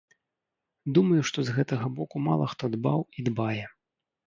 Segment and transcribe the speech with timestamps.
[0.97, 3.65] Думаю, што з гэтага боку мала хто дбаў і дбае.